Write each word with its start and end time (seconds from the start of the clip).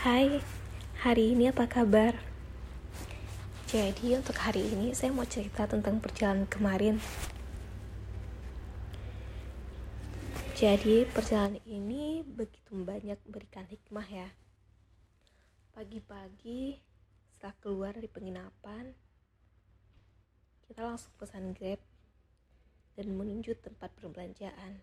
Hai, 0.00 0.40
hari 1.04 1.36
ini 1.36 1.52
apa 1.52 1.68
kabar? 1.68 2.16
Jadi 3.68 4.16
untuk 4.16 4.32
hari 4.32 4.64
ini 4.64 4.96
saya 4.96 5.12
mau 5.12 5.28
cerita 5.28 5.68
tentang 5.68 6.00
perjalanan 6.00 6.48
kemarin. 6.48 6.96
Jadi 10.56 11.04
perjalanan 11.04 11.60
ini 11.68 12.24
begitu 12.24 12.80
banyak 12.80 13.20
memberikan 13.28 13.68
hikmah 13.68 14.08
ya. 14.08 14.32
Pagi-pagi 15.76 16.80
setelah 17.36 17.52
keluar 17.60 17.92
dari 17.92 18.08
penginapan, 18.08 18.96
kita 20.64 20.80
langsung 20.80 21.12
pesan 21.20 21.52
Grab 21.52 21.84
dan 22.96 23.20
menuju 23.20 23.52
tempat 23.60 23.92
perbelanjaan. 24.00 24.80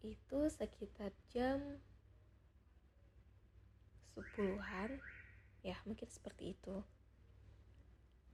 Itu 0.00 0.48
sekitar 0.48 1.12
jam 1.28 1.84
sepuluhan 4.12 5.00
ya 5.64 5.78
mungkin 5.88 6.08
seperti 6.10 6.52
itu. 6.52 6.84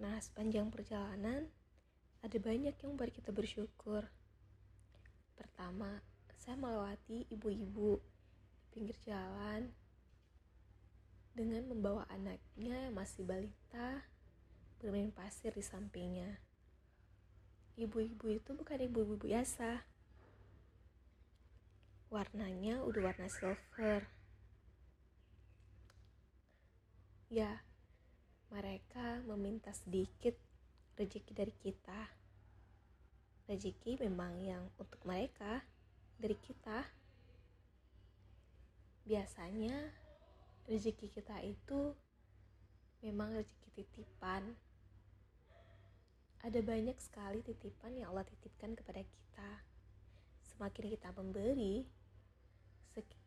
Nah 0.00 0.16
sepanjang 0.22 0.72
perjalanan 0.72 1.48
ada 2.24 2.38
banyak 2.40 2.72
yang 2.72 2.90
membuat 2.96 3.12
kita 3.12 3.30
bersyukur. 3.30 4.08
Pertama 5.36 6.00
saya 6.46 6.54
melewati 6.62 7.26
ibu-ibu 7.26 7.98
di 7.98 8.66
pinggir 8.70 8.94
jalan 9.02 9.74
dengan 11.34 11.66
membawa 11.66 12.06
anaknya 12.06 12.86
yang 12.86 12.94
masih 12.94 13.26
balita 13.26 14.06
bermain 14.78 15.10
pasir 15.10 15.50
di 15.50 15.64
sampingnya. 15.66 16.38
Ibu-ibu 17.76 18.30
itu 18.30 18.50
bukan 18.54 18.78
ibu-ibu 18.78 19.20
biasa. 19.20 19.84
Warnanya 22.08 22.86
udah 22.86 23.10
warna 23.10 23.26
silver 23.26 24.15
Ya, 27.26 27.58
mereka 28.54 29.18
meminta 29.26 29.74
sedikit 29.74 30.38
rezeki 30.94 31.32
dari 31.34 31.50
kita. 31.58 32.06
Rezeki 33.50 33.98
memang 34.06 34.38
yang 34.38 34.70
untuk 34.78 35.02
mereka 35.02 35.66
dari 36.22 36.38
kita. 36.38 36.86
Biasanya 39.10 39.74
rezeki 40.70 41.10
kita 41.10 41.42
itu 41.42 41.98
memang 43.02 43.34
rezeki 43.34 43.74
titipan. 43.74 44.54
Ada 46.46 46.62
banyak 46.62 46.94
sekali 47.02 47.42
titipan 47.42 47.98
yang 47.98 48.14
Allah 48.14 48.22
titipkan 48.22 48.78
kepada 48.78 49.02
kita. 49.02 49.50
Semakin 50.46 50.94
kita 50.94 51.10
memberi, 51.10 51.90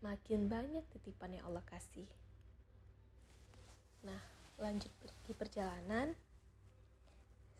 semakin 0.00 0.48
banyak 0.48 0.84
titipan 0.96 1.36
yang 1.36 1.44
Allah 1.44 1.64
kasih. 1.68 2.08
Nah, 4.02 4.22
lanjut 4.58 4.90
pergi 4.98 5.32
perjalanan, 5.34 6.18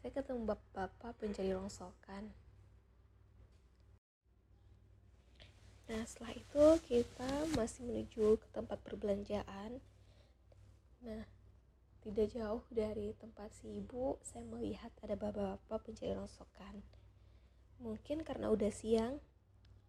saya 0.02 0.10
ketemu 0.10 0.50
bapak-bapak 0.50 1.14
pencari 1.22 1.54
rongsokan. 1.54 2.34
Nah, 5.86 6.02
setelah 6.02 6.34
itu 6.34 6.64
kita 6.90 7.30
masih 7.54 7.86
menuju 7.86 8.42
ke 8.42 8.46
tempat 8.50 8.82
perbelanjaan. 8.82 9.78
Nah, 11.06 11.22
tidak 12.02 12.34
jauh 12.34 12.66
dari 12.74 13.14
tempat 13.22 13.54
si 13.54 13.78
ibu, 13.78 14.18
saya 14.26 14.42
melihat 14.42 14.90
ada 15.06 15.14
bapak-bapak 15.14 15.86
pencari 15.86 16.18
rongsokan. 16.18 16.82
Mungkin 17.78 18.26
karena 18.26 18.50
udah 18.50 18.74
siang, 18.74 19.22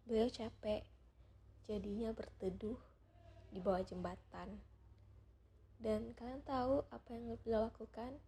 beliau 0.06 0.30
capek, 0.30 0.86
jadinya 1.66 2.14
berteduh 2.14 2.78
di 3.50 3.58
bawah 3.58 3.82
jembatan. 3.82 4.73
Dan 5.78 6.14
kalian 6.18 6.42
tahu 6.46 6.84
apa 6.90 7.08
yang 7.14 7.38
beliau 7.42 7.66
lakukan? 7.70 8.18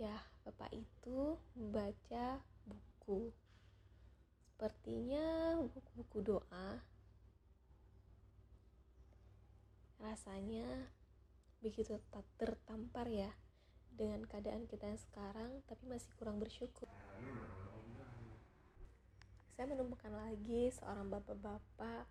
Ya, 0.00 0.30
Bapak 0.40 0.72
itu 0.72 1.36
membaca 1.52 2.40
buku. 2.64 3.30
Sepertinya 4.48 5.56
buku-buku 5.60 6.18
doa. 6.24 6.80
Rasanya 10.00 10.88
begitu 11.60 12.00
tertampar 12.40 13.12
ya 13.12 13.28
dengan 13.92 14.24
keadaan 14.24 14.64
kita 14.64 14.88
yang 14.88 15.00
sekarang, 15.00 15.60
tapi 15.68 15.84
masih 15.84 16.08
kurang 16.16 16.40
bersyukur. 16.40 16.88
Saya 19.52 19.68
menemukan 19.68 20.16
lagi 20.16 20.72
seorang 20.72 21.12
bapak-bapak 21.12 22.08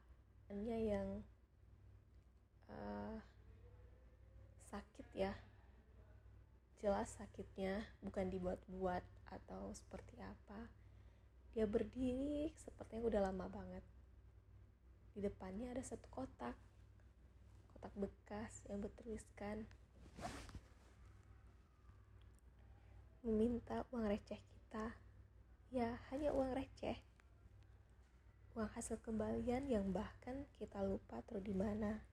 yang 0.53 1.25
jelas 6.79 7.11
sakitnya 7.19 7.83
bukan 7.99 8.31
dibuat-buat 8.31 9.03
atau 9.27 9.75
seperti 9.75 10.15
apa. 10.23 10.71
Dia 11.51 11.67
berdiri 11.67 12.55
sepertinya 12.55 13.03
udah 13.11 13.21
lama 13.27 13.45
banget. 13.51 13.83
Di 15.11 15.19
depannya 15.19 15.75
ada 15.75 15.83
satu 15.83 16.07
kotak. 16.07 16.55
Kotak 17.75 17.93
bekas 17.99 18.63
yang 18.71 18.79
bertuliskan 18.79 19.67
meminta 23.27 23.83
uang 23.91 24.07
receh 24.07 24.39
kita. 24.39 24.95
Ya 25.75 25.99
hanya 26.15 26.31
uang 26.31 26.55
receh. 26.55 26.95
Uang 28.55 28.71
hasil 28.71 29.03
kembalian 29.03 29.67
yang 29.67 29.91
bahkan 29.91 30.47
kita 30.55 30.79
lupa 30.79 31.19
terus 31.27 31.43
di 31.43 31.53
mana 31.53 32.07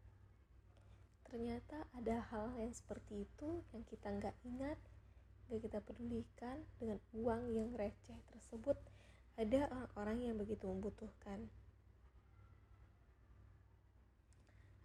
ternyata 1.36 1.84
ada 1.92 2.24
hal 2.32 2.56
yang 2.56 2.72
seperti 2.72 3.28
itu 3.28 3.60
yang 3.76 3.84
kita 3.84 4.08
nggak 4.08 4.32
ingat 4.48 4.80
nggak 5.52 5.68
kita 5.68 5.84
pedulikan 5.84 6.64
dengan 6.80 6.96
uang 7.12 7.52
yang 7.52 7.76
receh 7.76 8.16
tersebut. 8.32 8.80
Ada 9.36 9.68
orang-orang 9.68 10.32
yang 10.32 10.36
begitu 10.40 10.64
membutuhkan. 10.64 11.52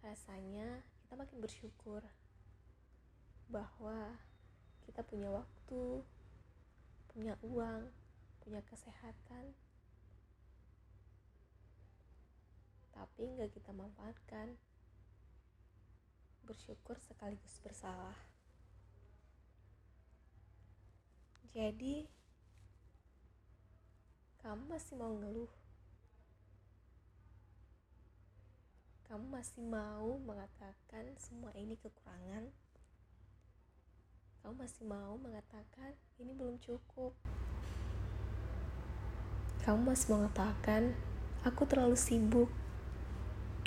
Rasanya 0.04 0.84
kita 1.00 1.16
makin 1.16 1.40
bersyukur 1.40 2.04
bahwa 3.48 4.20
kita 4.84 5.00
punya 5.08 5.32
waktu 5.32 6.04
punya 7.16 7.32
uang 7.40 7.88
punya 8.44 8.60
kesehatan. 8.68 9.56
Tapi 12.92 13.40
nggak 13.40 13.56
kita 13.56 13.72
manfaatkan 13.72 14.60
bersyukur 16.44 16.98
sekaligus 16.98 17.62
bersalah. 17.62 18.16
Jadi, 21.52 22.08
kamu 24.40 24.72
masih 24.72 24.96
mau 24.96 25.12
ngeluh? 25.12 25.52
Kamu 29.04 29.28
masih 29.28 29.60
mau 29.60 30.16
mengatakan 30.24 31.12
semua 31.20 31.52
ini 31.52 31.76
kekurangan? 31.76 32.48
Kamu 34.40 34.54
masih 34.56 34.88
mau 34.88 35.20
mengatakan 35.20 35.92
ini 36.16 36.32
belum 36.32 36.56
cukup? 36.64 37.12
Kamu 39.62 39.92
masih 39.92 40.16
mengatakan 40.16 40.96
aku 41.44 41.68
terlalu 41.68 41.94
sibuk? 41.94 42.48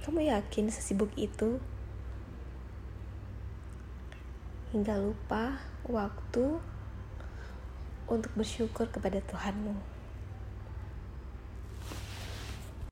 Kamu 0.02 0.26
yakin 0.26 0.74
sesibuk 0.74 1.14
itu? 1.14 1.62
Hingga 4.76 5.00
lupa 5.00 5.64
waktu 5.88 6.60
untuk 8.12 8.32
bersyukur 8.36 8.92
kepada 8.92 9.24
Tuhanmu. 9.24 9.95